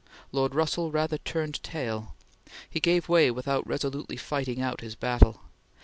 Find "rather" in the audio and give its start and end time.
0.89-1.19